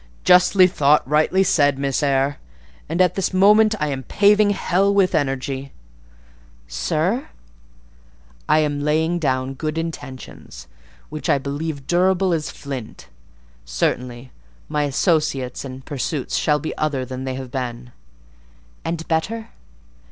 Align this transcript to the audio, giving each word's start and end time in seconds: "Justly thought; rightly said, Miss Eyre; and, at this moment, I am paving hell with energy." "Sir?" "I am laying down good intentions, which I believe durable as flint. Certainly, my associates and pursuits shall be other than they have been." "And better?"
"Justly 0.23 0.65
thought; 0.65 1.07
rightly 1.07 1.43
said, 1.43 1.77
Miss 1.77 2.01
Eyre; 2.01 2.39
and, 2.89 3.01
at 3.01 3.13
this 3.13 3.35
moment, 3.35 3.75
I 3.79 3.89
am 3.89 4.01
paving 4.01 4.49
hell 4.49 4.91
with 4.91 5.13
energy." 5.13 5.73
"Sir?" 6.67 7.27
"I 8.49 8.57
am 8.61 8.79
laying 8.79 9.19
down 9.19 9.53
good 9.53 9.77
intentions, 9.77 10.65
which 11.09 11.29
I 11.29 11.37
believe 11.37 11.85
durable 11.85 12.33
as 12.33 12.49
flint. 12.49 13.09
Certainly, 13.63 14.31
my 14.67 14.85
associates 14.85 15.63
and 15.63 15.85
pursuits 15.85 16.35
shall 16.35 16.57
be 16.57 16.75
other 16.79 17.05
than 17.05 17.23
they 17.23 17.35
have 17.35 17.51
been." 17.51 17.91
"And 18.83 19.07
better?" 19.07 19.49